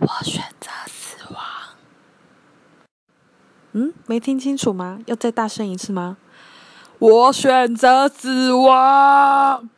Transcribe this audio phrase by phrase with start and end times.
[0.00, 1.42] 我选择死亡。
[3.72, 3.92] 嗯？
[4.06, 4.98] 没听清楚吗？
[5.06, 6.16] 要再大声一次吗？
[6.98, 9.68] 我选择死亡。